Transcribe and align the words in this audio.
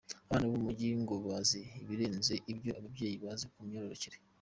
Abana 0.27 0.45
bo 0.49 0.55
mu 0.57 0.61
mujyi 0.67 0.87
ngo 1.01 1.15
bazi 1.25 1.59
ibirenze 1.81 2.33
ibyo 2.51 2.71
ababyeyi 2.79 3.15
bazi 3.23 3.45
ku 3.53 3.57
myororokere. 3.67 4.17